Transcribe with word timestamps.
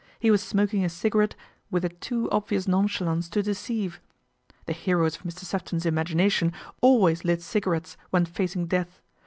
He 0.19 0.31
was 0.31 0.41
smoking 0.41 0.83
a 0.83 0.89
cigarette 0.89 1.35
with 1.69 1.85
a 1.85 1.89
too 1.89 2.27
obvious 2.31 2.67
nonchalance 2.67 3.29
to 3.29 3.43
deceive. 3.43 4.01
The 4.65 4.73
heroes 4.73 5.17
of 5.17 5.21
Mr. 5.21 5.41
Sefton's 5.45 5.85
imagination 5.85 6.53
always 6.81 7.23
lit 7.23 7.43
cigarettes 7.43 7.97
when 8.09 8.25
facing 8.25 8.65
death. 8.65 8.99